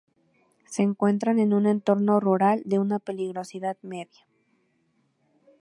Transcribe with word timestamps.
Se 0.65 0.81
encuentran 0.81 1.37
en 1.37 1.53
un 1.53 1.67
entorno 1.67 2.19
rural 2.19 2.63
de 2.65 2.79
una 2.79 2.97
peligrosidad 2.97 3.77
media. 3.83 4.25